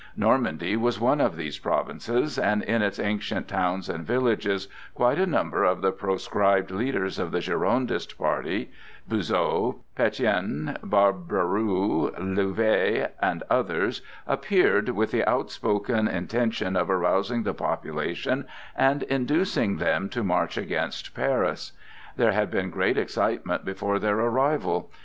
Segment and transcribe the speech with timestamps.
[0.17, 5.27] Normandy was one of these provinces, and in its ancient towns and villages quite a
[5.27, 15.11] number of the proscribed leaders of the Girondist party—Buzot, Pétion, Barbaroux, Louvet and others—appeared with
[15.11, 21.73] the outspoken intention of arousing the population and inducing them to march against Paris.
[22.17, 24.89] There had been great excitement before their arrival.